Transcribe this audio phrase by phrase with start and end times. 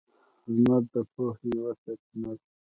[0.53, 2.45] •لمر د پوهې یوه سرچینه ده.